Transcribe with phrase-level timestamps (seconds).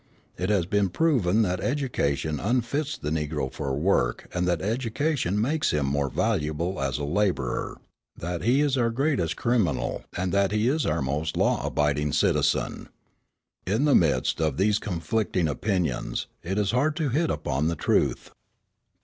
[0.35, 5.69] It has been proven that education unfits the Negro for work and that education makes
[5.69, 7.77] him more valuable as a labourer,
[8.17, 12.89] that he is our greatest criminal and that he is our most law abiding citizen.
[13.67, 18.31] In the midst of these conflicting opinions, it is hard to hit upon the truth.